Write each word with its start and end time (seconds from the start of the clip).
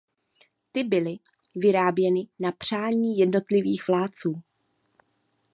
Ty 0.71 0.83
byly 0.83 1.19
vyráběny 1.55 2.27
na 2.39 2.51
přání 2.51 3.17
jednotlivých 3.17 3.87
vládců. 3.87 4.41